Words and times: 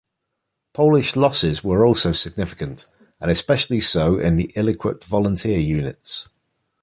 Polish 0.73 1.15
losses 1.15 1.63
were 1.63 1.85
also 1.85 2.11
significant, 2.11 2.87
and 3.19 3.29
especially 3.29 3.79
so 3.79 4.17
in 4.17 4.35
the 4.35 4.51
ill-equipped 4.55 5.03
volunteer 5.03 5.59
units. 5.59 6.27